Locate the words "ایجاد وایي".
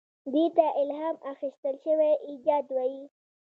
2.29-3.03